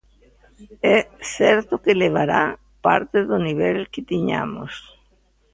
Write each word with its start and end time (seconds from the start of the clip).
É 0.95 0.97
certo 1.37 1.73
que 1.83 1.99
levará 2.03 2.43
parte 2.85 3.17
do 3.29 3.37
nivel 3.47 3.77
que 3.93 4.07
tiñamos. 4.11 4.73